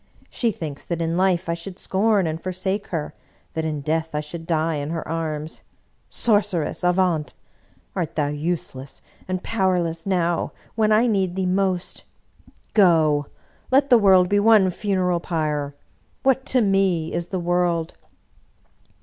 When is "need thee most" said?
11.05-12.03